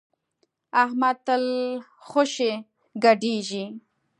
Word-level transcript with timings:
احمد 0.83 1.17
تل 1.25 1.43
خوشی 2.09 2.51
ګډېږي. 3.03 3.65